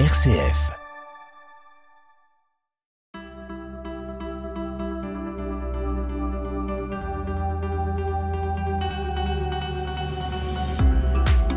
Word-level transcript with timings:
RCF. 0.00 0.72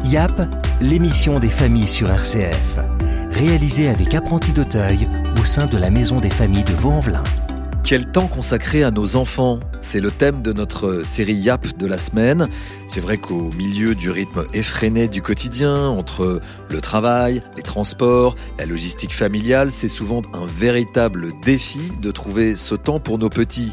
YAP, 0.03 0.41
l'émission 0.81 1.39
des 1.39 1.49
familles 1.49 1.87
sur 1.87 2.11
RCF, 2.11 2.77
réalisée 3.31 3.89
avec 3.89 4.13
apprenti 4.13 4.51
d'Auteuil 4.53 5.09
au 5.41 5.43
sein 5.43 5.65
de 5.65 5.79
la 5.79 5.89
Maison 5.89 6.19
des 6.19 6.29
familles 6.29 6.63
de 6.63 6.73
Vaux-en-Velin. 6.73 7.23
Quel 7.87 8.05
temps 8.11 8.27
consacrer 8.27 8.83
à 8.83 8.91
nos 8.91 9.15
enfants? 9.15 9.61
C'est 9.79 10.01
le 10.01 10.11
thème 10.11 10.41
de 10.41 10.51
notre 10.51 11.05
série 11.05 11.35
YAP 11.35 11.77
de 11.77 11.87
la 11.87 11.97
semaine. 11.97 12.49
C'est 12.89 12.99
vrai 12.99 13.17
qu'au 13.17 13.49
milieu 13.53 13.95
du 13.95 14.11
rythme 14.11 14.43
effréné 14.51 15.07
du 15.07 15.21
quotidien, 15.21 15.87
entre 15.87 16.41
le 16.69 16.81
travail, 16.81 17.41
les 17.55 17.63
transports, 17.63 18.35
la 18.59 18.65
logistique 18.65 19.13
familiale, 19.13 19.71
c'est 19.71 19.87
souvent 19.87 20.21
un 20.33 20.45
véritable 20.45 21.31
défi 21.45 21.79
de 22.01 22.11
trouver 22.11 22.57
ce 22.57 22.75
temps 22.75 22.99
pour 22.99 23.19
nos 23.19 23.29
petits. 23.29 23.71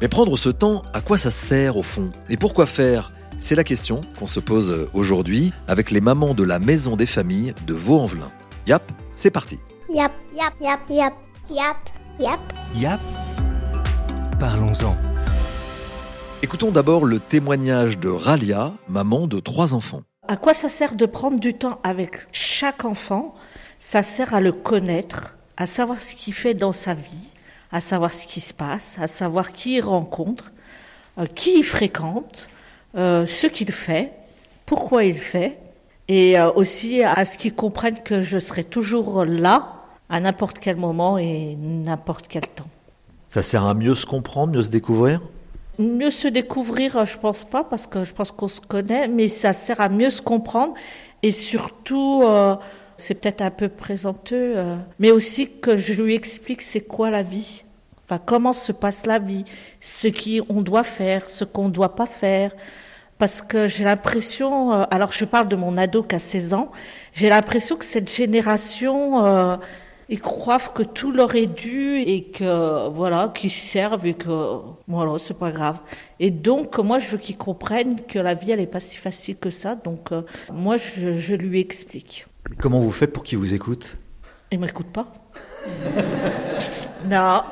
Mais 0.00 0.08
prendre 0.08 0.36
ce 0.36 0.48
temps, 0.48 0.82
à 0.92 1.00
quoi 1.00 1.16
ça 1.16 1.30
sert 1.30 1.76
au 1.76 1.84
fond? 1.84 2.10
Et 2.30 2.36
pourquoi 2.36 2.66
faire? 2.66 3.12
C'est 3.38 3.54
la 3.54 3.62
question 3.62 4.00
qu'on 4.18 4.26
se 4.26 4.40
pose 4.40 4.88
aujourd'hui 4.92 5.52
avec 5.68 5.92
les 5.92 6.00
mamans 6.00 6.34
de 6.34 6.42
la 6.42 6.58
Maison 6.58 6.96
des 6.96 7.06
Familles 7.06 7.54
de 7.64 7.74
Vaux-en-Velin. 7.74 8.32
YAP, 8.66 8.82
c'est 9.14 9.30
parti 9.30 9.60
Yap, 9.94 10.10
yap, 10.34 10.52
yap, 10.60 10.80
yap, 10.90 11.14
yap, 11.48 11.76
yap. 12.18 12.40
YAP, 12.74 13.00
parlons-en. 14.42 14.96
Écoutons 16.42 16.72
d'abord 16.72 17.04
le 17.04 17.20
témoignage 17.20 17.96
de 17.96 18.08
Ralia, 18.08 18.72
maman 18.88 19.28
de 19.28 19.38
trois 19.38 19.72
enfants. 19.72 20.02
À 20.26 20.36
quoi 20.36 20.52
ça 20.52 20.68
sert 20.68 20.96
de 20.96 21.06
prendre 21.06 21.38
du 21.38 21.54
temps 21.54 21.78
avec 21.84 22.26
chaque 22.32 22.84
enfant? 22.84 23.36
Ça 23.78 24.02
sert 24.02 24.34
à 24.34 24.40
le 24.40 24.50
connaître, 24.50 25.36
à 25.56 25.68
savoir 25.68 26.00
ce 26.00 26.16
qu'il 26.16 26.34
fait 26.34 26.54
dans 26.54 26.72
sa 26.72 26.92
vie, 26.92 27.28
à 27.70 27.80
savoir 27.80 28.12
ce 28.12 28.26
qui 28.26 28.40
se 28.40 28.52
passe, 28.52 28.98
à 29.00 29.06
savoir 29.06 29.52
qui 29.52 29.76
il 29.76 29.80
rencontre, 29.80 30.50
euh, 31.18 31.26
qui 31.26 31.60
il 31.60 31.64
fréquente, 31.64 32.50
euh, 32.96 33.26
ce 33.26 33.46
qu'il 33.46 33.70
fait, 33.70 34.12
pourquoi 34.66 35.04
il 35.04 35.18
fait, 35.18 35.60
et 36.08 36.36
euh, 36.36 36.50
aussi 36.50 37.04
à 37.04 37.24
ce 37.24 37.38
qu'ils 37.38 37.54
comprennent 37.54 38.02
que 38.02 38.22
je 38.22 38.40
serai 38.40 38.64
toujours 38.64 39.24
là 39.24 39.84
à 40.08 40.18
n'importe 40.18 40.58
quel 40.58 40.74
moment 40.74 41.16
et 41.16 41.54
n'importe 41.60 42.26
quel 42.26 42.48
temps. 42.48 42.71
Ça 43.32 43.42
sert 43.42 43.64
à 43.64 43.72
mieux 43.72 43.94
se 43.94 44.04
comprendre, 44.04 44.52
mieux 44.52 44.62
se 44.62 44.68
découvrir? 44.68 45.22
Mieux 45.78 46.10
se 46.10 46.28
découvrir, 46.28 47.06
je 47.06 47.16
pense 47.16 47.44
pas, 47.44 47.64
parce 47.64 47.86
que 47.86 48.04
je 48.04 48.12
pense 48.12 48.30
qu'on 48.30 48.46
se 48.46 48.60
connaît, 48.60 49.08
mais 49.08 49.28
ça 49.28 49.54
sert 49.54 49.80
à 49.80 49.88
mieux 49.88 50.10
se 50.10 50.20
comprendre 50.20 50.74
et 51.22 51.32
surtout, 51.32 52.24
euh, 52.24 52.56
c'est 52.98 53.14
peut-être 53.14 53.40
un 53.40 53.50
peu 53.50 53.70
présenteux, 53.70 54.52
euh, 54.58 54.76
mais 54.98 55.10
aussi 55.12 55.48
que 55.48 55.78
je 55.78 56.02
lui 56.02 56.14
explique 56.14 56.60
c'est 56.60 56.82
quoi 56.82 57.08
la 57.08 57.22
vie. 57.22 57.64
Enfin, 58.04 58.20
comment 58.22 58.52
se 58.52 58.70
passe 58.70 59.06
la 59.06 59.18
vie, 59.18 59.46
ce 59.80 60.08
qu'on 60.08 60.60
doit 60.60 60.84
faire, 60.84 61.30
ce 61.30 61.46
qu'on 61.46 61.68
ne 61.68 61.72
doit 61.72 61.96
pas 61.96 62.04
faire. 62.04 62.52
Parce 63.16 63.40
que 63.40 63.66
j'ai 63.66 63.84
l'impression, 63.84 64.74
euh, 64.74 64.84
alors 64.90 65.12
je 65.12 65.24
parle 65.24 65.48
de 65.48 65.56
mon 65.56 65.78
ado 65.78 66.02
qui 66.02 66.16
a 66.16 66.18
16 66.18 66.52
ans, 66.52 66.70
j'ai 67.14 67.30
l'impression 67.30 67.76
que 67.76 67.86
cette 67.86 68.12
génération, 68.12 69.58
ils 70.08 70.20
croient 70.20 70.58
que 70.58 70.82
tout 70.82 71.12
leur 71.12 71.34
est 71.34 71.46
dû 71.46 71.96
et 72.00 72.24
que 72.24 72.88
voilà, 72.88 73.32
qu'ils 73.34 73.50
servent 73.50 74.06
et 74.06 74.14
que 74.14 74.58
voilà, 74.88 75.18
c'est 75.18 75.38
pas 75.38 75.50
grave. 75.50 75.78
Et 76.20 76.30
donc 76.30 76.78
moi 76.78 76.98
je 76.98 77.08
veux 77.08 77.18
qu'ils 77.18 77.36
comprennent 77.36 78.00
que 78.06 78.18
la 78.18 78.34
vie 78.34 78.50
elle 78.50 78.60
est 78.60 78.66
pas 78.66 78.80
si 78.80 78.96
facile 78.96 79.36
que 79.36 79.50
ça. 79.50 79.74
Donc 79.74 80.12
euh, 80.12 80.22
moi 80.52 80.76
je, 80.76 81.14
je 81.14 81.34
lui 81.34 81.60
explique. 81.60 82.26
Comment 82.58 82.80
vous 82.80 82.90
faites 82.90 83.12
pour 83.12 83.22
qu'ils 83.22 83.38
vous 83.38 83.54
écoutent? 83.54 83.98
Il 84.50 84.58
m'écoute 84.58 84.88
pas. 84.92 85.12
non, 87.08 87.42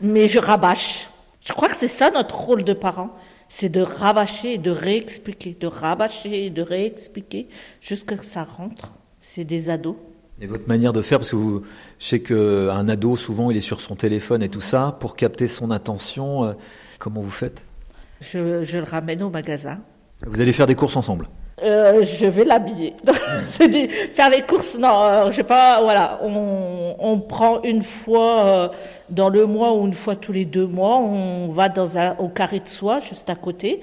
mais 0.00 0.28
je 0.28 0.38
rabâche. 0.38 1.08
Je 1.44 1.52
crois 1.52 1.68
que 1.68 1.76
c'est 1.76 1.88
ça 1.88 2.10
notre 2.10 2.38
rôle 2.38 2.64
de 2.64 2.72
parent, 2.72 3.10
c'est 3.48 3.68
de 3.68 3.80
rabâcher 3.80 4.54
et 4.54 4.58
de 4.58 4.70
réexpliquer, 4.70 5.56
de 5.58 5.66
rabâcher 5.66 6.46
et 6.46 6.50
de 6.50 6.62
réexpliquer 6.62 7.48
jusqu'à 7.80 8.16
ce 8.16 8.20
que 8.22 8.26
ça 8.26 8.44
rentre. 8.44 8.98
C'est 9.20 9.44
des 9.44 9.68
ados. 9.70 9.96
Et 10.40 10.46
votre 10.46 10.66
manière 10.68 10.92
de 10.92 11.00
faire, 11.00 11.18
parce 11.18 11.30
que 11.30 11.36
vous, 11.36 11.62
je 11.98 12.04
sais 12.06 12.20
qu'un 12.20 12.88
ado, 12.88 13.16
souvent, 13.16 13.50
il 13.50 13.56
est 13.56 13.60
sur 13.60 13.80
son 13.80 13.94
téléphone 13.94 14.42
et 14.42 14.48
tout 14.48 14.60
ça, 14.60 14.96
pour 14.98 15.14
capter 15.16 15.46
son 15.46 15.70
attention, 15.70 16.44
euh, 16.44 16.52
comment 16.98 17.20
vous 17.20 17.30
faites? 17.30 17.62
Je, 18.20 18.64
je 18.64 18.78
le 18.78 18.84
ramène 18.84 19.22
au 19.22 19.30
magasin. 19.30 19.78
Vous 20.26 20.40
allez 20.40 20.52
faire 20.52 20.66
des 20.66 20.74
courses 20.74 20.96
ensemble? 20.96 21.28
Euh, 21.62 22.02
je 22.02 22.26
vais 22.26 22.44
l'habiller. 22.44 22.94
Des- 23.60 23.88
faire 23.88 24.28
les 24.28 24.42
courses, 24.42 24.76
non, 24.76 25.02
euh, 25.04 25.30
je 25.30 25.36
sais 25.36 25.44
pas, 25.44 25.80
voilà. 25.82 26.18
On, 26.22 26.96
on 26.98 27.20
prend 27.20 27.62
une 27.62 27.84
fois 27.84 28.44
euh, 28.44 28.68
dans 29.10 29.28
le 29.28 29.46
mois 29.46 29.72
ou 29.72 29.86
une 29.86 29.94
fois 29.94 30.16
tous 30.16 30.32
les 30.32 30.44
deux 30.44 30.66
mois, 30.66 30.98
on 30.98 31.52
va 31.52 31.68
dans 31.68 31.96
un, 31.96 32.16
au 32.16 32.28
carré 32.28 32.58
de 32.58 32.66
soie, 32.68 32.98
juste 32.98 33.30
à 33.30 33.36
côté. 33.36 33.82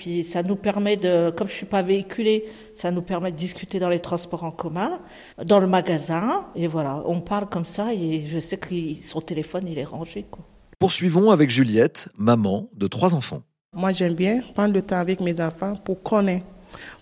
Puis 0.00 0.24
ça 0.24 0.42
nous 0.42 0.56
permet 0.56 0.96
de, 0.96 1.28
comme 1.28 1.46
je 1.46 1.52
suis 1.52 1.66
pas 1.66 1.82
véhiculée, 1.82 2.46
ça 2.74 2.90
nous 2.90 3.02
permet 3.02 3.32
de 3.32 3.36
discuter 3.36 3.78
dans 3.78 3.90
les 3.90 4.00
transports 4.00 4.44
en 4.44 4.50
commun, 4.50 4.98
dans 5.44 5.60
le 5.60 5.66
magasin, 5.66 6.46
et 6.56 6.66
voilà, 6.68 7.02
on 7.04 7.20
parle 7.20 7.46
comme 7.50 7.66
ça, 7.66 7.92
et 7.92 8.22
je 8.22 8.38
sais 8.38 8.56
que 8.56 8.74
son 9.02 9.20
téléphone 9.20 9.68
il 9.68 9.78
est 9.78 9.84
rangé, 9.84 10.24
quoi. 10.30 10.42
Poursuivons 10.78 11.30
avec 11.30 11.50
Juliette, 11.50 12.08
maman 12.16 12.70
de 12.72 12.86
trois 12.86 13.14
enfants. 13.14 13.42
Moi, 13.74 13.92
j'aime 13.92 14.14
bien 14.14 14.40
prendre 14.54 14.72
le 14.72 14.80
temps 14.80 14.96
avec 14.96 15.20
mes 15.20 15.38
enfants 15.38 15.76
pour 15.76 16.02
connaître, 16.02 16.46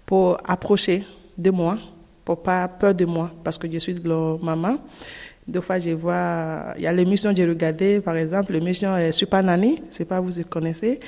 pour 0.04 0.36
approcher 0.44 1.04
de 1.36 1.52
moi, 1.52 1.78
pour 2.24 2.42
pas 2.42 2.66
peur 2.66 2.96
de 2.96 3.04
moi, 3.04 3.30
parce 3.44 3.58
que 3.58 3.70
je 3.70 3.78
suis 3.78 3.94
leur 3.94 4.42
maman. 4.42 4.78
Des 5.48 5.62
fois, 5.62 5.78
je 5.78 5.90
vois, 5.90 6.74
il 6.76 6.82
y 6.82 6.86
a 6.86 6.92
l'émission 6.92 7.32
j'ai 7.34 7.46
regardée, 7.46 8.00
par 8.00 8.14
exemple, 8.16 8.52
l'émission 8.52 8.90
euh, 8.90 9.10
Super 9.12 9.42
Nanny, 9.42 9.80
c'est 9.88 10.04
pas 10.04 10.20
vous 10.20 10.30
connaissez. 10.50 11.00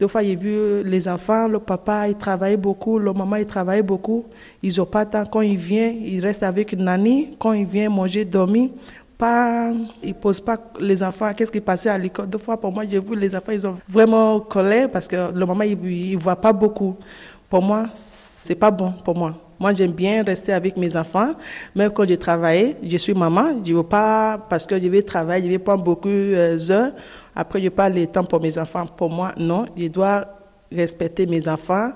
Des 0.00 0.08
fois, 0.08 0.24
j'ai 0.24 0.34
vu 0.34 0.82
les 0.82 1.06
enfants, 1.06 1.46
le 1.46 1.60
papa, 1.60 2.08
il 2.08 2.16
travaille 2.16 2.56
beaucoup, 2.56 2.98
le 2.98 3.12
maman, 3.12 3.36
il 3.36 3.46
travaille 3.46 3.82
beaucoup. 3.82 4.24
Ils 4.64 4.80
ont 4.80 4.86
pas 4.86 5.06
temps. 5.06 5.24
Quand 5.24 5.42
il 5.42 5.56
vient, 5.56 5.90
il 5.90 6.18
reste 6.20 6.42
avec 6.42 6.72
Nanny. 6.72 7.36
Quand 7.38 7.52
il 7.52 7.66
vient 7.66 7.88
manger, 7.88 8.24
dormir, 8.24 8.70
pas, 9.16 9.70
ils 10.02 10.14
posent 10.14 10.40
pas 10.40 10.58
les 10.80 11.00
enfants, 11.00 11.32
qu'est-ce 11.32 11.52
qui 11.52 11.60
passait 11.60 11.90
à 11.90 11.96
l'école. 11.96 12.26
Deux 12.26 12.38
fois, 12.38 12.60
pour 12.60 12.72
moi, 12.72 12.82
j'ai 12.90 12.98
vu 12.98 13.14
les 13.14 13.32
enfants, 13.36 13.52
ils 13.52 13.64
ont 13.64 13.78
vraiment 13.88 14.40
colère 14.40 14.90
parce 14.90 15.06
que 15.06 15.32
le 15.32 15.46
maman, 15.46 15.62
il, 15.62 15.78
il 15.86 16.18
voit 16.18 16.34
pas 16.34 16.52
beaucoup. 16.52 16.96
Pour 17.48 17.62
moi, 17.62 17.86
c'est 18.44 18.54
pas 18.54 18.70
bon 18.70 18.92
pour 18.92 19.16
moi. 19.16 19.34
Moi, 19.58 19.72
j'aime 19.72 19.92
bien 19.92 20.22
rester 20.22 20.52
avec 20.52 20.76
mes 20.76 20.94
enfants. 20.96 21.32
Même 21.74 21.90
quand 21.90 22.06
je 22.06 22.14
travaille, 22.14 22.76
je 22.82 22.98
suis 22.98 23.14
maman. 23.14 23.62
Je 23.64 23.72
veux 23.72 23.82
pas, 23.82 24.36
parce 24.50 24.66
que 24.66 24.78
je 24.78 24.86
vais 24.88 25.00
travailler, 25.00 25.46
je 25.46 25.50
vais 25.50 25.58
prendre 25.58 25.82
beaucoup 25.82 26.08
euh, 26.08 26.58
d'heures. 26.58 26.92
Après, 27.34 27.62
je 27.62 27.70
pas 27.70 27.88
le 27.88 28.06
temps 28.06 28.24
pour 28.24 28.42
mes 28.42 28.58
enfants. 28.58 28.84
Pour 28.84 29.08
moi, 29.08 29.32
non. 29.38 29.64
Je 29.74 29.88
dois 29.88 30.26
respecter 30.70 31.24
mes 31.24 31.48
enfants, 31.48 31.92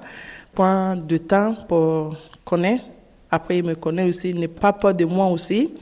prendre 0.55 1.03
du 1.03 1.21
temps 1.21 1.55
pour 1.69 2.17
connaître. 2.47 2.85
Après, 3.31 3.59
ils 3.59 3.65
me 3.65 3.75
connaissent 3.75 4.09
aussi, 4.09 4.31
ils 4.31 4.41
n'ont 4.41 4.49
pas 4.49 4.73
peur 4.73 4.95
de 4.95 5.05
moi 5.05 5.27
aussi. 5.27 5.75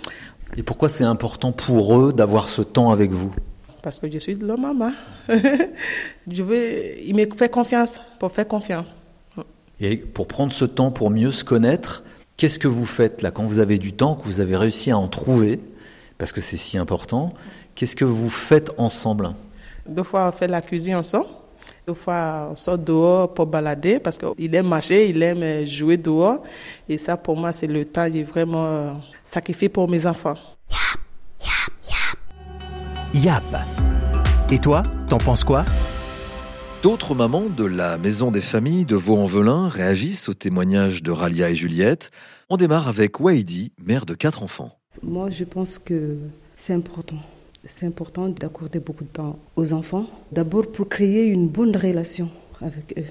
Et 0.56 0.64
pourquoi 0.64 0.88
c'est 0.88 1.04
important 1.04 1.52
pour 1.52 1.96
eux 1.96 2.12
d'avoir 2.12 2.48
ce 2.48 2.62
temps 2.62 2.90
avec 2.90 3.12
vous? 3.12 3.32
Parce 3.82 4.00
que 4.00 4.10
je 4.10 4.18
suis 4.18 4.34
leur 4.34 4.58
maman. 4.58 4.90
je 5.28 6.42
veux, 6.42 7.00
il 7.04 7.14
me 7.14 7.24
fait 7.36 7.48
confiance, 7.48 8.00
pour 8.18 8.32
faire 8.32 8.48
confiance. 8.48 8.96
Et 9.80 9.96
pour 9.96 10.26
prendre 10.26 10.52
ce 10.52 10.64
temps 10.64 10.90
pour 10.90 11.10
mieux 11.10 11.30
se 11.30 11.44
connaître, 11.44 12.02
qu'est-ce 12.36 12.58
que 12.58 12.68
vous 12.68 12.86
faites 12.86 13.22
là 13.22 13.30
quand 13.30 13.44
vous 13.44 13.58
avez 13.58 13.78
du 13.78 13.92
temps, 13.92 14.14
que 14.14 14.24
vous 14.24 14.40
avez 14.40 14.56
réussi 14.56 14.90
à 14.90 14.98
en 14.98 15.08
trouver, 15.08 15.60
parce 16.18 16.32
que 16.32 16.40
c'est 16.40 16.56
si 16.56 16.78
important, 16.78 17.32
qu'est-ce 17.74 17.96
que 17.96 18.04
vous 18.04 18.30
faites 18.30 18.70
ensemble? 18.78 19.32
Deux 19.86 20.02
fois, 20.02 20.28
on 20.28 20.32
fait 20.32 20.48
la 20.48 20.62
cuisine 20.62 20.96
ensemble. 20.96 21.26
Deux 21.86 21.94
fois, 21.94 22.48
on 22.50 22.56
sort 22.56 22.78
dehors 22.78 23.32
pour 23.32 23.46
balader 23.46 24.00
parce 24.00 24.18
qu'il 24.18 24.54
aime 24.54 24.66
marcher, 24.66 25.08
il 25.08 25.22
aime 25.22 25.42
euh, 25.42 25.66
jouer 25.66 25.96
dehors. 25.96 26.42
Et 26.88 26.98
ça, 26.98 27.16
pour 27.16 27.36
moi, 27.36 27.52
c'est 27.52 27.68
le 27.68 27.84
temps 27.84 28.06
que 28.06 28.14
j'ai 28.14 28.24
vraiment 28.24 28.66
euh, 28.66 28.92
sacrifié 29.22 29.68
pour 29.68 29.88
mes 29.88 30.06
enfants. 30.06 30.34
YAP. 33.14 33.56
Et 34.50 34.58
toi, 34.58 34.82
t'en 35.08 35.18
penses 35.18 35.44
quoi? 35.44 35.64
D'autres 36.86 37.16
mamans 37.16 37.48
de 37.48 37.64
la 37.64 37.98
Maison 37.98 38.30
des 38.30 38.40
Familles 38.40 38.84
de 38.84 38.94
Vaux-en-Velin 38.94 39.66
réagissent 39.66 40.28
au 40.28 40.34
témoignage 40.34 41.02
de 41.02 41.10
Ralia 41.10 41.50
et 41.50 41.54
Juliette. 41.56 42.12
On 42.48 42.56
démarre 42.56 42.86
avec 42.86 43.18
Waidi, 43.18 43.72
mère 43.84 44.06
de 44.06 44.14
quatre 44.14 44.44
enfants. 44.44 44.70
Moi, 45.02 45.28
je 45.30 45.42
pense 45.42 45.80
que 45.80 46.16
c'est 46.54 46.74
important. 46.74 47.16
C'est 47.64 47.86
important 47.86 48.28
d'accorder 48.28 48.78
beaucoup 48.78 49.02
de 49.02 49.08
temps 49.08 49.36
aux 49.56 49.72
enfants. 49.72 50.06
D'abord 50.30 50.70
pour 50.70 50.88
créer 50.88 51.26
une 51.26 51.48
bonne 51.48 51.76
relation 51.76 52.30
avec 52.62 52.96
eux. 52.96 53.10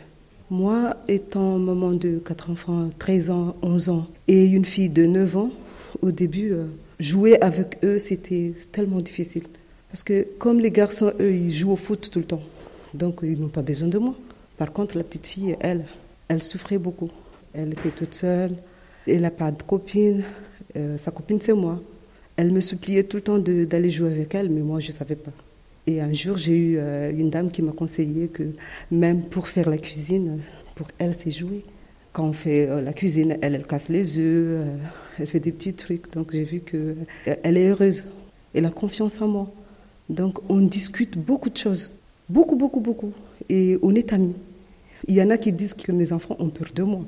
Moi, 0.50 0.96
étant 1.10 1.60
maman 1.60 1.92
de 1.92 2.20
quatre 2.20 2.52
enfants, 2.52 2.90
13 2.98 3.30
ans, 3.30 3.58
11 3.62 3.90
ans, 3.90 4.08
et 4.30 4.46
une 4.46 4.64
fille 4.64 4.88
de 4.88 5.06
9 5.06 5.36
ans, 5.36 5.52
au 6.02 6.12
début, 6.14 6.54
euh, 6.54 6.68
jouer 7.02 7.38
avec 7.42 7.80
eux, 7.84 7.98
c'était 8.00 8.54
tellement 8.72 9.00
difficile. 9.00 9.44
Parce 9.92 10.02
que 10.02 10.26
comme 10.40 10.62
les 10.62 10.72
garçons, 10.72 11.12
eux, 11.20 11.34
ils 11.34 11.54
jouent 11.54 11.74
au 11.74 11.76
foot 11.76 12.10
tout 12.10 12.20
le 12.20 12.26
temps. 12.26 12.42
Donc, 12.96 13.20
ils 13.24 13.40
n'ont 13.40 13.50
pas 13.50 13.62
besoin 13.62 13.88
de 13.88 13.98
moi. 13.98 14.16
Par 14.58 14.72
contre, 14.72 14.98
la 14.98 15.04
petite 15.04 15.28
fille, 15.28 15.56
elle, 15.60 15.86
elle 16.28 16.42
souffrait 16.42 16.78
beaucoup. 16.78 17.10
Elle 17.54 17.74
était 17.74 17.92
toute 17.92 18.14
seule. 18.14 18.54
Elle 19.08 19.22
n'a 19.22 19.32
pas 19.32 19.52
de 19.52 19.62
copine. 19.62 20.24
Euh, 20.76 20.98
sa 20.98 21.12
copine, 21.12 21.40
c'est 21.42 21.54
moi. 21.54 21.82
Elle 22.38 22.52
me 22.52 22.62
suppliait 22.62 23.04
tout 23.04 23.18
le 23.18 23.24
temps 23.24 23.38
d'aller 23.38 23.90
jouer 23.90 24.12
avec 24.12 24.34
elle, 24.36 24.50
mais 24.50 24.62
moi, 24.62 24.80
je 24.80 24.88
ne 24.88 24.94
savais 24.94 25.16
pas. 25.16 25.32
Et 25.88 26.02
un 26.02 26.14
jour, 26.14 26.38
j'ai 26.38 26.56
eu 26.56 26.78
euh, 26.78 27.12
une 27.12 27.30
dame 27.30 27.52
qui 27.52 27.62
m'a 27.62 27.72
conseillé 27.72 28.28
que 28.28 28.44
même 28.92 29.24
pour 29.24 29.48
faire 29.48 29.70
la 29.70 29.78
cuisine, 29.78 30.40
pour 30.76 30.88
elle, 30.98 31.14
c'est 31.14 31.32
jouer. 31.32 31.64
Quand 32.12 32.26
on 32.26 32.34
fait 32.34 32.68
euh, 32.68 32.82
la 32.82 32.94
cuisine, 32.94 33.38
elle, 33.42 33.62
casse 33.66 33.90
les 33.90 34.20
œufs, 34.20 34.66
elle 35.20 35.28
fait 35.28 35.40
des 35.40 35.52
petits 35.52 35.74
trucs. 35.74 36.12
Donc 36.12 36.32
j'ai 36.32 36.44
vu 36.44 36.62
qu'elle 36.62 37.58
est 37.58 37.68
heureuse. 37.68 38.06
Elle 38.54 38.66
a 38.66 38.72
confiance 38.72 39.22
en 39.22 39.28
moi. 39.28 39.52
Donc 40.10 40.40
on 40.50 40.62
discute 40.62 41.18
beaucoup 41.18 41.50
de 41.50 41.58
choses. 41.58 41.92
Beaucoup, 42.30 42.56
beaucoup, 42.56 42.80
beaucoup. 42.80 43.12
Et 43.50 43.78
on 43.82 43.94
est 43.96 44.14
amis. 44.14 44.34
Il 45.08 45.16
y 45.16 45.22
en 45.22 45.30
a 45.30 45.38
qui 45.38 45.52
disent 45.52 45.74
que 45.74 45.92
mes 45.92 46.12
enfants 46.12 46.36
ont 46.40 46.50
peur 46.50 46.70
de 46.74 46.84
moi. 46.84 47.02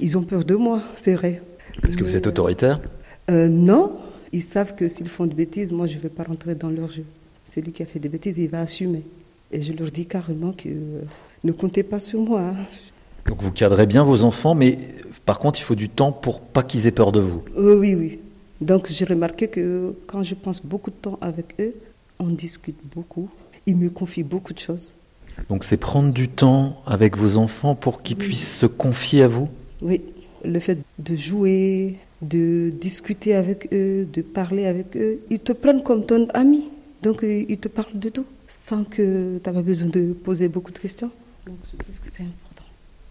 Ils 0.00 0.16
ont 0.16 0.22
peur 0.22 0.44
de 0.44 0.54
moi, 0.54 0.82
c'est 0.96 1.14
vrai. 1.14 1.42
Est-ce 1.86 1.96
que 1.96 2.04
vous 2.04 2.16
êtes 2.16 2.26
autoritaire 2.26 2.80
Non. 3.28 3.92
Ils 4.32 4.42
savent 4.42 4.74
que 4.74 4.88
s'ils 4.88 5.08
font 5.08 5.26
des 5.26 5.34
bêtises, 5.34 5.72
moi, 5.72 5.86
je 5.86 5.96
ne 5.96 6.00
vais 6.00 6.08
pas 6.08 6.24
rentrer 6.24 6.54
dans 6.54 6.70
leur 6.70 6.88
jeu 6.88 7.04
celui 7.44 7.72
qui 7.72 7.82
a 7.82 7.86
fait 7.86 7.98
des 7.98 8.08
bêtises, 8.08 8.38
il 8.38 8.48
va 8.48 8.60
assumer. 8.60 9.02
Et 9.50 9.60
je 9.60 9.72
leur 9.72 9.90
dis 9.90 10.06
carrément 10.06 10.52
que 10.52 10.68
euh, 10.68 11.02
ne 11.44 11.52
comptez 11.52 11.82
pas 11.82 12.00
sur 12.00 12.20
moi. 12.20 12.40
Hein. 12.40 12.56
Donc 13.26 13.42
vous 13.42 13.52
cadrez 13.52 13.86
bien 13.86 14.04
vos 14.04 14.22
enfants, 14.22 14.54
mais 14.54 14.78
par 15.26 15.38
contre, 15.38 15.58
il 15.60 15.62
faut 15.62 15.74
du 15.74 15.88
temps 15.88 16.12
pour 16.12 16.40
pas 16.40 16.62
qu'ils 16.62 16.86
aient 16.86 16.92
peur 16.92 17.12
de 17.12 17.20
vous. 17.20 17.42
Euh, 17.56 17.78
oui, 17.78 17.94
oui. 17.94 18.18
Donc 18.60 18.86
j'ai 18.88 19.04
remarqué 19.04 19.48
que 19.48 19.94
quand 20.06 20.22
je 20.22 20.34
passe 20.34 20.64
beaucoup 20.64 20.90
de 20.90 20.96
temps 20.96 21.18
avec 21.20 21.54
eux, 21.60 21.74
on 22.18 22.28
discute 22.28 22.78
beaucoup. 22.94 23.28
Ils 23.66 23.76
me 23.76 23.90
confient 23.90 24.22
beaucoup 24.22 24.52
de 24.52 24.58
choses. 24.58 24.94
Donc 25.48 25.64
c'est 25.64 25.76
prendre 25.76 26.12
du 26.12 26.28
temps 26.28 26.82
avec 26.86 27.16
vos 27.16 27.36
enfants 27.36 27.74
pour 27.74 28.02
qu'ils 28.02 28.16
puissent 28.16 28.58
se 28.58 28.66
confier 28.66 29.22
à 29.22 29.28
vous? 29.28 29.48
Oui. 29.80 30.02
Le 30.44 30.58
fait 30.58 30.78
de 30.98 31.16
jouer, 31.16 31.98
de 32.20 32.70
discuter 32.70 33.34
avec 33.34 33.68
eux, 33.72 34.08
de 34.12 34.22
parler 34.22 34.66
avec 34.66 34.96
eux, 34.96 35.20
ils 35.30 35.38
te 35.38 35.52
prennent 35.52 35.82
comme 35.82 36.04
ton 36.04 36.26
ami. 36.34 36.70
Donc, 37.02 37.24
euh, 37.24 37.44
il 37.48 37.58
te 37.58 37.68
parle 37.68 37.98
de 37.98 38.08
tout, 38.08 38.26
sans 38.46 38.84
que 38.84 39.38
tu 39.42 39.50
aies 39.50 39.62
besoin 39.62 39.88
de 39.88 40.12
poser 40.12 40.48
beaucoup 40.48 40.70
de 40.70 40.78
questions. 40.78 41.10
Donc, 41.46 41.56
je 41.70 41.76
trouve 41.76 41.94
que 41.96 42.06
c'est 42.06 42.22
important. 42.22 42.64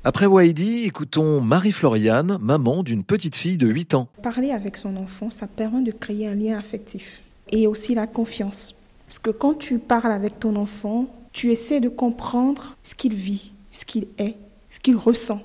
Après 0.04 0.26
Waidi, 0.26 0.86
écoutons 0.86 1.42
Marie-Floriane, 1.42 2.38
maman 2.42 2.84
d'une 2.84 3.04
petite 3.04 3.36
fille 3.36 3.58
de 3.58 3.68
8 3.68 3.94
ans. 3.94 4.08
Parler 4.24 4.52
avec 4.52 4.78
son 4.78 4.96
enfant, 4.96 5.30
ça 5.30 5.46
permet 5.48 5.84
de 5.84 5.92
créer 5.92 6.28
un 6.28 6.36
lien 6.36 6.58
affectif 6.58 7.22
et 7.52 7.68
aussi 7.68 7.96
la 7.96 8.08
confiance. 8.08 8.76
Parce 9.12 9.20
que 9.20 9.30
quand 9.30 9.56
tu 9.56 9.78
parles 9.78 10.14
avec 10.14 10.40
ton 10.40 10.56
enfant, 10.56 11.06
tu 11.34 11.52
essaies 11.52 11.82
de 11.82 11.90
comprendre 11.90 12.78
ce 12.82 12.96
qu'il 12.96 13.14
vit, 13.14 13.52
ce 13.70 13.84
qu'il 13.84 14.08
est, 14.18 14.38
ce 14.70 14.80
qu'il 14.80 14.96
ressent. 14.96 15.42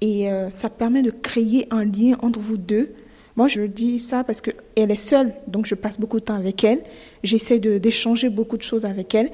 Et 0.00 0.30
euh, 0.30 0.48
ça 0.50 0.70
permet 0.70 1.02
de 1.02 1.10
créer 1.10 1.66
un 1.72 1.84
lien 1.84 2.16
entre 2.22 2.38
vous 2.38 2.56
deux 2.56 2.94
moi, 3.34 3.48
je 3.48 3.62
dis 3.62 3.98
ça 3.98 4.22
parce 4.22 4.40
qu'elle 4.40 4.90
est 4.90 4.96
seule, 4.96 5.32
donc 5.46 5.64
je 5.64 5.74
passe 5.74 5.98
beaucoup 5.98 6.20
de 6.20 6.24
temps 6.24 6.34
avec 6.34 6.62
elle. 6.62 6.82
J'essaie 7.22 7.58
d'échanger 7.58 8.28
beaucoup 8.28 8.56
de 8.56 8.62
choses 8.62 8.84
avec 8.84 9.14
elle. 9.14 9.30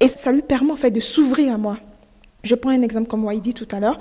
Et 0.00 0.08
ça 0.08 0.32
lui 0.32 0.42
permet 0.42 0.70
en 0.70 0.76
fait 0.76 0.90
de 0.90 1.00
s'ouvrir 1.00 1.52
à 1.52 1.58
moi. 1.58 1.78
Je 2.44 2.54
prends 2.54 2.70
un 2.70 2.82
exemple 2.82 3.08
comme 3.08 3.28
dit 3.40 3.54
tout 3.54 3.68
à 3.72 3.80
l'heure. 3.80 3.98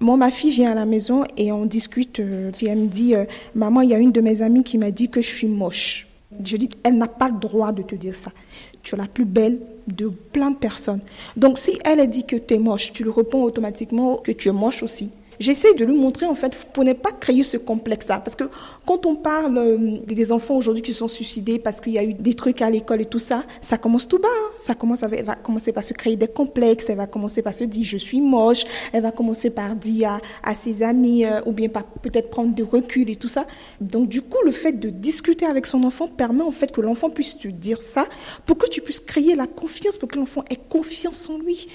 Moi, 0.00 0.16
ma 0.16 0.30
fille 0.30 0.52
vient 0.52 0.70
à 0.70 0.74
la 0.74 0.86
maison 0.86 1.24
et 1.36 1.50
on 1.50 1.66
discute. 1.66 2.20
Euh, 2.20 2.52
elle 2.62 2.78
me 2.78 2.86
dit, 2.86 3.14
euh, 3.14 3.24
maman, 3.54 3.80
il 3.80 3.90
y 3.90 3.94
a 3.94 3.98
une 3.98 4.12
de 4.12 4.20
mes 4.20 4.42
amies 4.42 4.62
qui 4.62 4.78
m'a 4.78 4.90
dit 4.90 5.08
que 5.08 5.20
je 5.20 5.28
suis 5.28 5.48
moche. 5.48 6.06
Je 6.44 6.56
dis, 6.56 6.68
elle 6.82 6.96
n'a 6.98 7.08
pas 7.08 7.28
le 7.28 7.38
droit 7.38 7.72
de 7.72 7.82
te 7.82 7.94
dire 7.94 8.14
ça. 8.14 8.32
Tu 8.82 8.94
es 8.94 8.98
la 8.98 9.06
plus 9.06 9.24
belle 9.24 9.58
de 9.86 10.08
plein 10.08 10.50
de 10.50 10.56
personnes. 10.56 11.00
Donc, 11.36 11.58
si 11.58 11.78
elle 11.84 12.00
a 12.00 12.06
dit 12.06 12.24
que 12.24 12.36
tu 12.36 12.54
es 12.54 12.58
moche, 12.58 12.92
tu 12.92 13.04
lui 13.04 13.10
réponds 13.10 13.42
automatiquement 13.42 14.16
que 14.16 14.32
tu 14.32 14.48
es 14.48 14.52
moche 14.52 14.82
aussi. 14.82 15.10
J'essaie 15.40 15.72
de 15.72 15.86
lui 15.86 15.96
montrer, 15.96 16.26
en 16.26 16.34
fait, 16.34 16.54
pour 16.72 16.84
ne 16.84 16.92
pas 16.92 17.12
créer 17.12 17.42
ce 17.44 17.56
complexe-là. 17.56 18.20
Parce 18.20 18.36
que 18.36 18.44
quand 18.86 19.06
on 19.06 19.16
parle 19.16 19.56
euh, 19.56 19.98
des 20.06 20.32
enfants 20.32 20.56
aujourd'hui 20.56 20.82
qui 20.82 20.92
sont 20.92 21.08
suicidés 21.08 21.58
parce 21.58 21.80
qu'il 21.80 21.94
y 21.94 21.98
a 21.98 22.04
eu 22.04 22.12
des 22.12 22.34
trucs 22.34 22.60
à 22.60 22.68
l'école 22.68 23.00
et 23.00 23.06
tout 23.06 23.18
ça, 23.18 23.44
ça 23.62 23.78
commence 23.78 24.06
tout 24.06 24.18
bas. 24.18 24.28
Hein. 24.28 24.52
Ça 24.58 24.74
commence 24.74 25.02
elle 25.02 25.24
va 25.24 25.36
commencer 25.36 25.72
par 25.72 25.82
se 25.82 25.94
créer 25.94 26.16
des 26.16 26.28
complexes, 26.28 26.90
elle 26.90 26.98
va 26.98 27.06
commencer 27.06 27.40
par 27.40 27.54
se 27.54 27.64
dire 27.64 27.84
je 27.84 27.96
suis 27.96 28.20
moche, 28.20 28.64
elle 28.92 29.02
va 29.02 29.12
commencer 29.12 29.50
par 29.50 29.76
dire 29.76 30.20
à, 30.42 30.54
ses 30.54 30.82
amis 30.82 31.24
euh, 31.24 31.40
ou 31.46 31.52
bien 31.52 31.68
peut-être 31.68 32.28
prendre 32.28 32.54
du 32.54 32.62
recul 32.62 33.08
et 33.08 33.16
tout 33.16 33.28
ça. 33.28 33.46
Donc 33.80 34.08
du 34.08 34.20
coup, 34.22 34.38
le 34.44 34.52
fait 34.52 34.72
de 34.72 34.90
discuter 34.90 35.46
avec 35.46 35.66
son 35.66 35.84
enfant 35.84 36.06
permet 36.06 36.42
en 36.42 36.52
fait 36.52 36.70
que 36.70 36.82
l'enfant 36.82 37.08
puisse 37.08 37.38
te 37.38 37.48
dire 37.48 37.80
ça 37.80 38.06
pour 38.44 38.58
que 38.58 38.68
tu 38.68 38.82
puisses 38.82 39.00
créer 39.00 39.34
la 39.34 39.46
confiance, 39.46 39.96
pour 39.96 40.08
que 40.08 40.18
l'enfant 40.18 40.44
ait 40.50 40.56
confiance 40.56 41.30
en 41.30 41.38
lui 41.38 41.68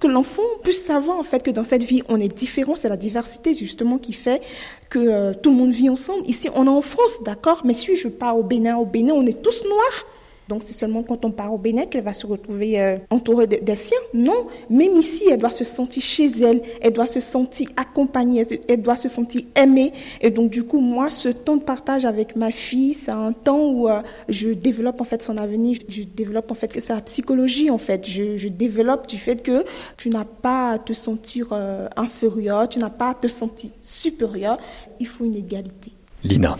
que 0.00 0.06
l'enfant 0.06 0.42
puisse 0.62 0.82
savoir 0.82 1.18
en 1.18 1.22
fait 1.22 1.42
que 1.42 1.50
dans 1.50 1.64
cette 1.64 1.84
vie 1.84 2.02
on 2.08 2.18
est 2.18 2.34
différent, 2.34 2.74
c'est 2.74 2.88
la 2.88 2.96
diversité 2.96 3.54
justement 3.54 3.98
qui 3.98 4.14
fait 4.14 4.42
que 4.88 4.98
euh, 4.98 5.34
tout 5.34 5.50
le 5.50 5.56
monde 5.56 5.72
vit 5.72 5.90
ensemble. 5.90 6.26
Ici 6.26 6.48
on 6.56 6.66
est 6.66 6.70
en 6.70 6.80
France, 6.80 7.22
d'accord, 7.22 7.60
mais 7.64 7.74
si 7.74 7.94
je 7.94 8.08
pars 8.08 8.36
au 8.36 8.42
Bénin, 8.42 8.76
au 8.76 8.86
Bénin 8.86 9.12
on 9.14 9.26
est 9.26 9.42
tous 9.42 9.64
noirs. 9.64 10.06
Donc 10.50 10.64
c'est 10.64 10.72
seulement 10.72 11.04
quand 11.04 11.24
on 11.24 11.30
part 11.30 11.54
au 11.54 11.58
Bénin 11.58 11.86
qu'elle 11.86 12.02
va 12.02 12.12
se 12.12 12.26
retrouver 12.26 12.80
euh, 12.80 12.98
entourée 13.08 13.46
des 13.46 13.76
siens. 13.76 13.96
Non, 14.14 14.48
même 14.68 14.96
ici, 14.96 15.22
elle 15.30 15.38
doit 15.38 15.52
se 15.52 15.62
sentir 15.62 16.02
chez 16.02 16.26
elle, 16.42 16.60
elle 16.80 16.92
doit 16.92 17.06
se 17.06 17.20
sentir 17.20 17.68
accompagnée, 17.76 18.44
elle 18.68 18.82
doit 18.82 18.96
se 18.96 19.06
sentir 19.06 19.42
aimée. 19.54 19.92
Et 20.20 20.30
donc 20.30 20.50
du 20.50 20.64
coup, 20.64 20.80
moi, 20.80 21.08
ce 21.08 21.28
temps 21.28 21.56
de 21.56 21.62
partage 21.62 22.04
avec 22.04 22.34
ma 22.34 22.50
fille, 22.50 22.94
c'est 22.94 23.12
un 23.12 23.30
temps 23.30 23.70
où 23.70 23.88
euh, 23.88 24.02
je 24.28 24.48
développe 24.48 25.00
en 25.00 25.04
fait 25.04 25.22
son 25.22 25.36
avenir, 25.36 25.78
je 25.88 26.02
développe 26.02 26.50
en 26.50 26.56
fait 26.56 26.80
sa 26.80 27.00
psychologie 27.00 27.70
en 27.70 27.78
fait, 27.78 28.04
je, 28.08 28.48
développe 28.48 29.06
du 29.06 29.18
fait 29.18 29.44
que 29.44 29.64
tu 29.96 30.10
n'as 30.10 30.24
pas 30.24 30.72
à 30.72 30.78
te 30.80 30.92
sentir 30.92 31.50
euh, 31.52 31.86
inférieur, 31.96 32.68
tu 32.68 32.80
n'as 32.80 32.90
pas 32.90 33.10
à 33.10 33.14
te 33.14 33.28
sentir 33.28 33.70
supérieur. 33.80 34.58
Il 34.98 35.06
faut 35.06 35.24
une 35.24 35.36
égalité. 35.36 35.92
Lina. 36.24 36.56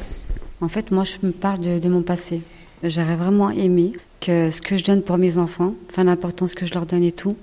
En 0.60 0.69
fait, 0.69 0.93
moi, 0.93 1.02
je 1.02 1.26
me 1.26 1.32
parle 1.32 1.81
de 1.81 1.88
mon 1.88 2.02
passé. 2.02 2.43
J'aurais 2.82 3.17
vraiment 3.17 3.50
aimé 3.50 3.93
que 4.21 4.50
ce 4.50 4.62
que 4.62 4.77
je 4.77 4.85
donne 4.85 5.03
pour 5.03 5.19
mes 5.19 5.37
enfants, 5.37 5.75
enfin 5.91 6.05
l'importance 6.05 6.55
que 6.55 6.65
je 6.65 6.73
leur 6.73 6.87
donne 6.87 7.05
et 7.05 7.12
tout, 7.12 7.37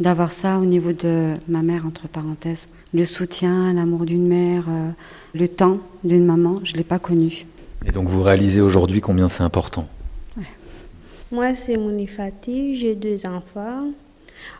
d'avoir 0.00 0.32
ça 0.32 0.58
au 0.58 0.64
niveau 0.64 0.92
de 0.92 1.34
ma 1.46 1.62
mère, 1.62 1.84
entre 1.86 2.08
parenthèses. 2.08 2.68
Le 2.94 3.04
soutien, 3.04 3.74
l'amour 3.74 4.06
d'une 4.06 4.26
mère, 4.26 4.64
euh, 4.68 4.90
le 5.34 5.48
temps 5.48 5.78
d'une 6.04 6.24
maman, 6.24 6.56
je 6.64 6.72
ne 6.72 6.78
l'ai 6.78 6.84
pas 6.84 6.98
connu. 6.98 7.44
Et 7.84 7.92
donc 7.92 8.08
vous 8.08 8.22
réalisez 8.22 8.60
aujourd'hui 8.60 9.00
combien 9.00 9.28
c'est 9.28 9.42
important? 9.42 9.86
Moi, 11.30 11.54
c'est 11.54 11.76
Mounifati, 11.76 12.76
j'ai 12.76 12.94
deux 12.94 13.26
enfants. 13.26 13.88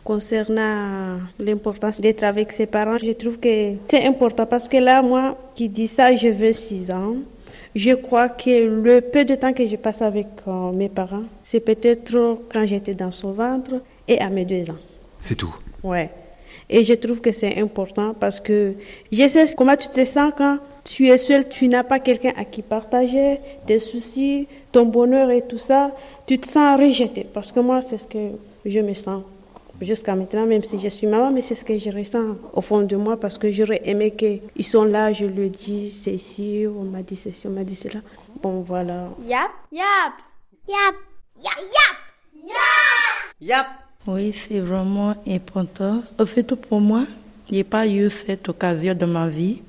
Concernant 0.03 1.17
l'importance 1.39 1.99
d'être 1.99 2.23
avec 2.23 2.51
ses 2.51 2.67
parents, 2.67 2.99
je 2.99 3.11
trouve 3.13 3.39
que 3.39 3.73
c'est 3.87 4.05
important 4.05 4.45
parce 4.45 4.67
que 4.67 4.77
là, 4.77 5.01
moi 5.01 5.35
qui 5.55 5.67
dis 5.67 5.87
ça, 5.87 6.15
je 6.15 6.27
veux 6.27 6.53
six 6.53 6.91
ans. 6.91 7.15
Je 7.75 7.93
crois 7.93 8.29
que 8.29 8.49
le 8.49 9.01
peu 9.01 9.25
de 9.25 9.35
temps 9.35 9.53
que 9.53 9.65
je 9.67 9.75
passe 9.75 10.01
avec 10.01 10.27
euh, 10.47 10.71
mes 10.71 10.89
parents, 10.89 11.23
c'est 11.43 11.59
peut-être 11.59 12.39
quand 12.51 12.65
j'étais 12.65 12.95
dans 12.95 13.11
son 13.11 13.31
ventre 13.31 13.81
et 14.07 14.19
à 14.19 14.29
mes 14.29 14.45
deux 14.45 14.69
ans. 14.71 14.77
C'est 15.19 15.35
tout. 15.35 15.53
Ouais. 15.83 16.09
Et 16.69 16.83
je 16.83 16.93
trouve 16.93 17.21
que 17.21 17.31
c'est 17.31 17.59
important 17.59 18.13
parce 18.19 18.39
que 18.39 18.73
je 19.11 19.27
sais 19.27 19.45
comment 19.55 19.75
tu 19.75 19.87
te 19.87 20.03
sens 20.05 20.31
quand 20.37 20.57
tu 20.83 21.07
es 21.07 21.17
seul, 21.17 21.47
tu 21.47 21.67
n'as 21.67 21.83
pas 21.83 21.99
quelqu'un 21.99 22.33
à 22.35 22.45
qui 22.45 22.61
partager 22.61 23.39
tes 23.65 23.79
soucis, 23.79 24.47
ton 24.71 24.85
bonheur 24.85 25.29
et 25.29 25.41
tout 25.41 25.57
ça. 25.57 25.91
Tu 26.25 26.39
te 26.39 26.47
sens 26.47 26.79
rejeté 26.79 27.25
parce 27.31 27.51
que 27.51 27.59
moi, 27.59 27.81
c'est 27.81 27.97
ce 27.97 28.07
que 28.07 28.31
je 28.65 28.79
me 28.79 28.93
sens 28.93 29.23
jusqu'à 29.81 30.15
maintenant, 30.15 30.45
même 30.45 30.63
si 30.63 30.79
je 30.79 30.89
suis 30.89 31.07
maman, 31.07 31.31
mais 31.31 31.41
c'est 31.41 31.55
ce 31.55 31.63
que 31.63 31.77
je 31.77 31.89
ressens 31.89 32.35
au 32.53 32.61
fond 32.61 32.81
de 32.81 32.95
moi 32.95 33.17
parce 33.17 33.37
que 33.37 33.51
j'aurais 33.51 33.81
aimé 33.85 34.11
qu'ils 34.11 34.65
sont 34.65 34.83
là, 34.83 35.13
je 35.13 35.25
le 35.25 35.49
dis, 35.49 35.91
c'est 35.91 36.13
ici, 36.13 36.65
on 36.67 36.83
m'a 36.83 37.01
dit 37.01 37.15
ceci, 37.15 37.47
on 37.47 37.51
m'a 37.51 37.63
dit 37.63 37.75
cela. 37.75 37.99
Bon, 38.41 38.61
voilà. 38.61 39.09
Yap, 39.25 39.51
yap, 39.71 40.13
yap, 40.67 40.95
yap, 41.41 41.57
yap, 41.57 42.43
yap. 42.43 42.55
Yap. 43.41 43.67
Oui, 44.07 44.33
c'est 44.33 44.59
vraiment 44.59 45.15
important. 45.27 46.01
Surtout 46.25 46.55
pour 46.55 46.81
moi, 46.81 47.05
je 47.49 47.55
n'ai 47.55 47.63
pas 47.63 47.87
eu 47.87 48.09
cette 48.09 48.47
occasion 48.49 48.93
de 48.93 49.05
ma 49.05 49.27
vie. 49.27 49.61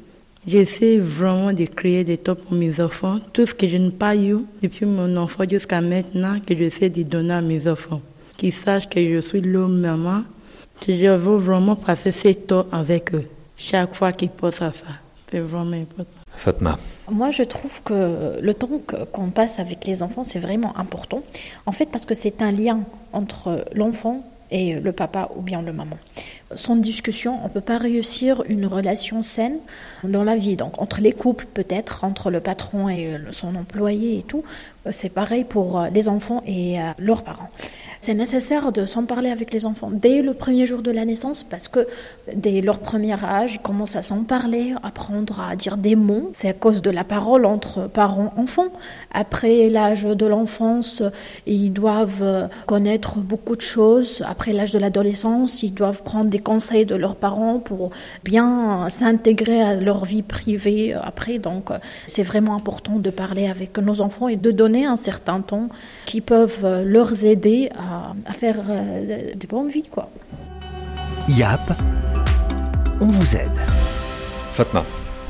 J'essaie 0.46 0.98
vraiment 0.98 1.52
de 1.52 1.64
créer 1.66 2.02
des 2.02 2.16
temps 2.16 2.34
pour 2.34 2.52
mes 2.52 2.80
enfants. 2.80 3.18
Tout 3.32 3.44
ce 3.44 3.54
que 3.54 3.68
je 3.68 3.76
n'ai 3.76 3.90
pas 3.90 4.16
eu 4.16 4.38
depuis 4.62 4.86
mon 4.86 5.16
enfant 5.16 5.44
jusqu'à 5.48 5.80
maintenant, 5.80 6.40
que 6.40 6.56
j'essaie 6.56 6.88
de 6.88 7.02
donner 7.02 7.34
à 7.34 7.40
mes 7.42 7.68
enfants 7.68 8.00
qu'ils 8.40 8.54
sachent 8.54 8.88
que 8.88 9.00
je 9.06 9.20
suis 9.20 9.42
l'homme 9.42 9.80
maman, 9.80 10.22
que 10.80 10.96
je 10.96 11.10
veux 11.10 11.36
vraiment 11.36 11.76
passer 11.76 12.10
ces 12.10 12.34
temps 12.34 12.64
avec 12.72 13.14
eux, 13.14 13.28
chaque 13.58 13.94
fois 13.94 14.12
qu'ils 14.12 14.30
pensent 14.30 14.62
à 14.62 14.72
ça. 14.72 14.86
C'est 15.30 15.40
vraiment 15.40 15.76
important. 15.76 16.20
Fatma. 16.36 16.78
Moi, 17.10 17.30
je 17.32 17.42
trouve 17.42 17.82
que 17.84 18.40
le 18.40 18.54
temps 18.54 18.80
qu'on 19.12 19.28
passe 19.28 19.58
avec 19.58 19.86
les 19.86 20.02
enfants, 20.02 20.24
c'est 20.24 20.38
vraiment 20.38 20.72
important. 20.78 21.22
En 21.66 21.72
fait, 21.72 21.86
parce 21.86 22.06
que 22.06 22.14
c'est 22.14 22.40
un 22.40 22.50
lien 22.50 22.80
entre 23.12 23.66
l'enfant 23.74 24.24
et 24.50 24.80
le 24.80 24.92
papa 24.92 25.28
ou 25.36 25.42
bien 25.42 25.60
le 25.62 25.72
maman. 25.72 25.98
Sans 26.54 26.76
discussion, 26.76 27.38
on 27.42 27.48
ne 27.48 27.52
peut 27.52 27.60
pas 27.60 27.78
réussir 27.78 28.42
une 28.48 28.66
relation 28.66 29.22
saine 29.22 29.58
dans 30.02 30.24
la 30.24 30.34
vie. 30.34 30.56
Donc 30.56 30.80
entre 30.80 31.00
les 31.00 31.12
couples 31.12 31.46
peut-être, 31.52 32.04
entre 32.04 32.30
le 32.30 32.40
patron 32.40 32.88
et 32.88 33.16
son 33.30 33.54
employé 33.54 34.18
et 34.18 34.22
tout, 34.22 34.42
c'est 34.90 35.10
pareil 35.10 35.44
pour 35.44 35.84
les 35.92 36.08
enfants 36.08 36.42
et 36.46 36.78
leurs 36.98 37.22
parents. 37.22 37.50
C'est 38.02 38.14
nécessaire 38.14 38.72
de 38.72 38.86
s'en 38.86 39.04
parler 39.04 39.30
avec 39.30 39.52
les 39.52 39.66
enfants 39.66 39.90
dès 39.92 40.22
le 40.22 40.32
premier 40.32 40.64
jour 40.64 40.80
de 40.80 40.90
la 40.90 41.04
naissance 41.04 41.44
parce 41.44 41.68
que 41.68 41.86
dès 42.34 42.62
leur 42.62 42.78
premier 42.78 43.12
âge, 43.22 43.56
ils 43.56 43.58
commencent 43.58 43.94
à 43.94 44.00
s'en 44.00 44.22
parler, 44.24 44.74
apprendre 44.82 45.42
à 45.42 45.54
dire 45.54 45.76
des 45.76 45.96
mots. 45.96 46.30
C'est 46.32 46.48
à 46.48 46.54
cause 46.54 46.80
de 46.80 46.88
la 46.88 47.04
parole 47.04 47.44
entre 47.44 47.88
parents-enfants. 47.88 48.68
Après 49.12 49.68
l'âge 49.68 50.04
de 50.04 50.26
l'enfance, 50.26 51.02
ils 51.46 51.74
doivent 51.74 52.48
connaître 52.64 53.18
beaucoup 53.18 53.54
de 53.54 53.60
choses. 53.60 54.24
Après 54.26 54.54
l'âge 54.54 54.72
de 54.72 54.78
l'adolescence, 54.78 55.62
ils 55.62 55.74
doivent 55.74 56.02
prendre 56.02 56.30
des 56.30 56.38
conseils 56.38 56.86
de 56.86 56.94
leurs 56.94 57.16
parents 57.16 57.58
pour 57.58 57.90
bien 58.24 58.88
s'intégrer 58.88 59.60
à 59.60 59.74
leur 59.74 60.06
vie 60.06 60.22
privée 60.22 60.94
après. 60.94 61.38
Donc, 61.38 61.68
c'est 62.06 62.22
vraiment 62.22 62.54
important 62.54 62.96
de 62.96 63.10
parler 63.10 63.46
avec 63.46 63.76
nos 63.76 64.00
enfants 64.00 64.28
et 64.28 64.36
de 64.36 64.50
donner 64.50 64.69
un 64.76 64.96
certain 64.96 65.40
temps 65.40 65.68
qui 66.06 66.20
peuvent 66.20 66.84
leur 66.84 67.24
aider 67.24 67.70
à, 67.78 68.32
faire 68.32 68.56
euh, 68.68 69.34
des 69.34 69.46
bonnes 69.46 69.68
vies. 69.68 69.88
Quoi. 69.90 70.08
YAP, 71.28 71.72
on 73.00 73.06
vous 73.06 73.36
aide. 73.36 73.58
Fatma. 74.52 74.84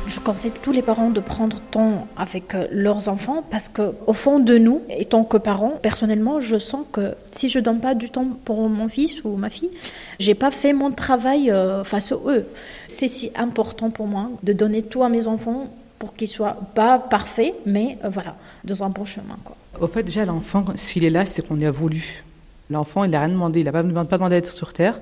Je 0.07 0.19
conseille 0.19 0.51
tous 0.63 0.73
les 0.73 0.83
parents 0.83 1.11
de 1.11 1.21
prendre 1.21 1.61
temps 1.71 2.09
avec 2.17 2.55
euh, 2.57 2.67
leurs 2.73 3.09
enfants 3.09 3.45
parce 3.49 3.69
que 3.69 3.93
au 4.09 4.13
fond 4.13 4.41
de 4.41 4.59
nous, 4.59 4.83
étant 4.89 5.23
que 5.23 5.37
parents, 5.37 5.79
personnellement, 5.81 6.41
je 6.41 6.57
sens 6.57 6.85
que 6.91 7.15
si 7.31 7.49
je 7.49 7.61
donne 7.61 7.79
pas 7.79 7.95
du 7.95 8.11
temps 8.11 8.27
pour 8.45 8.69
mon 8.69 8.89
fils 8.89 9.23
ou 9.23 9.37
ma 9.37 9.51
fille, 9.51 9.71
j'ai 10.19 10.35
pas 10.35 10.51
fait 10.51 10.73
mon 10.73 10.91
travail 10.91 11.53
euh, 11.53 11.85
face 11.85 12.11
à 12.11 12.17
eux. 12.27 12.47
C'est 12.89 13.07
si 13.07 13.31
important 13.37 13.91
pour 13.91 14.09
moi 14.09 14.31
de 14.43 14.53
donner 14.53 14.83
tout 14.83 15.05
à 15.05 15.09
mes 15.09 15.29
enfants 15.29 15.69
pour 16.00 16.14
qu'ils 16.14 16.28
soient 16.28 16.57
pas 16.75 16.99
parfaits, 16.99 17.54
mais 17.66 17.99
voilà, 18.11 18.35
dans 18.64 18.83
un 18.83 18.88
bon 18.88 19.04
chemin. 19.04 19.37
Quoi. 19.45 19.54
Au 19.80 19.87
fait, 19.87 20.02
déjà, 20.02 20.25
l'enfant, 20.25 20.64
s'il 20.75 21.04
est 21.04 21.11
là, 21.11 21.26
c'est 21.26 21.47
qu'on 21.47 21.54
lui 21.54 21.66
a 21.66 21.71
voulu. 21.71 22.25
L'enfant, 22.71 23.04
il 23.04 23.11
n'a 23.11 23.21
rien 23.21 23.28
demandé, 23.28 23.61
il 23.61 23.64
n'a 23.64 23.73
pas, 23.73 23.83
pas 23.83 24.16
demandé 24.16 24.37
d'être 24.37 24.52
sur 24.52 24.73
Terre. 24.73 24.99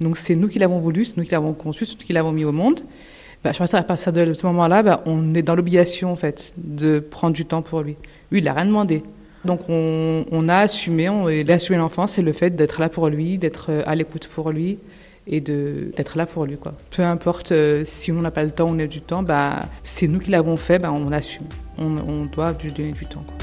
Donc 0.00 0.16
c'est 0.16 0.34
nous 0.34 0.48
qui 0.48 0.58
l'avons 0.58 0.78
voulu, 0.78 1.04
c'est 1.04 1.18
nous 1.18 1.24
qui 1.24 1.32
l'avons 1.32 1.52
conçu, 1.52 1.84
c'est 1.84 1.98
nous 2.00 2.06
qui 2.06 2.14
l'avons 2.14 2.32
mis 2.32 2.46
au 2.46 2.52
monde. 2.52 2.80
Bah, 3.44 3.52
je 3.52 3.58
pense 3.58 3.74
à 3.74 3.82
partir 3.82 4.12
de 4.12 4.32
ce 4.32 4.46
moment-là, 4.46 4.82
bah, 4.82 5.02
on 5.04 5.34
est 5.34 5.42
dans 5.42 5.54
l'obligation 5.54 6.12
en 6.12 6.16
fait 6.16 6.54
de 6.56 6.98
prendre 6.98 7.34
du 7.34 7.44
temps 7.44 7.62
pour 7.62 7.82
lui. 7.82 7.96
Lui, 8.30 8.38
il 8.38 8.44
n'a 8.44 8.54
rien 8.54 8.66
demandé. 8.66 9.02
Donc 9.44 9.60
on, 9.68 10.48
a 10.48 10.56
assumé, 10.56 11.08
on, 11.08 11.28
il 11.28 11.50
a 11.50 11.54
assumé 11.54 11.78
le 11.78 12.32
fait 12.32 12.50
d'être 12.50 12.80
là 12.80 12.88
pour 12.88 13.08
lui, 13.08 13.38
d'être 13.38 13.66
euh, 13.70 13.82
à 13.86 13.94
l'écoute 13.94 14.26
pour 14.26 14.50
lui 14.50 14.78
et 15.28 15.40
d'être 15.40 16.16
là 16.16 16.26
pour 16.26 16.46
lui. 16.46 16.56
Quoi. 16.56 16.74
Peu 16.90 17.02
importe 17.02 17.52
euh, 17.52 17.82
si 17.84 18.10
on 18.10 18.20
n'a 18.20 18.30
pas 18.30 18.44
le 18.44 18.50
temps 18.50 18.66
ou 18.66 18.74
on 18.74 18.78
a 18.78 18.86
du 18.86 19.00
temps, 19.00 19.22
bah, 19.22 19.60
c'est 19.82 20.08
nous 20.08 20.18
qui 20.18 20.30
l'avons 20.30 20.56
fait, 20.56 20.78
bah, 20.78 20.90
on 20.90 21.12
assume. 21.12 21.46
On, 21.76 21.98
on 21.98 22.24
doit 22.24 22.54
lui 22.62 22.72
donner 22.72 22.92
du 22.92 23.06
temps. 23.06 23.24
Quoi. 23.26 23.34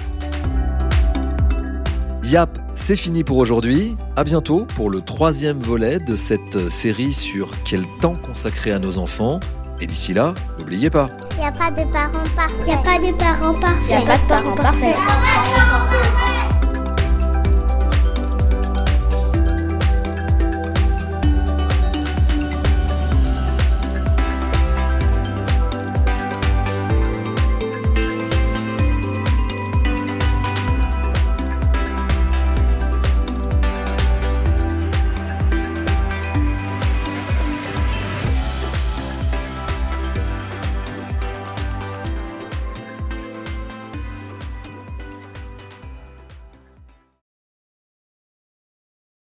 Yap, 2.24 2.58
c'est 2.74 2.96
fini 2.96 3.24
pour 3.24 3.38
aujourd'hui. 3.38 3.96
À 4.16 4.24
bientôt 4.24 4.66
pour 4.76 4.90
le 4.90 5.02
troisième 5.02 5.60
volet 5.60 6.00
de 6.00 6.16
cette 6.16 6.70
série 6.70 7.14
sur 7.14 7.52
quel 7.64 7.86
temps 8.02 8.16
consacrer 8.16 8.72
à 8.72 8.80
nos 8.80 8.98
enfants. 8.98 9.40
Et 9.80 9.86
d'ici 9.86 10.14
là, 10.14 10.34
n'oubliez 10.58 10.90
pas. 10.90 11.08
Il 11.34 11.40
n'y 11.40 11.46
a 11.46 11.52
pas 11.52 11.70
de 11.70 11.84
parents 11.92 12.24
parfaits. 12.36 12.58
Il 12.62 12.66
n'y 12.66 12.74
a 12.74 12.78
pas 12.78 12.98
de 12.98 13.12
parents 13.16 13.54
parfaits. 13.60 13.84
Il 13.90 13.98
n'y 13.98 14.04
a 14.04 14.08
pas 14.08 14.18
de 14.18 14.28
parents 14.28 14.56
parfaits. 14.56 16.25